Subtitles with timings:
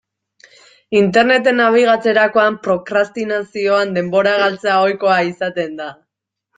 [0.99, 5.97] Interneten nabigatzerakoan, prokrastinazioan denbora galtzea ohikoa izaten da.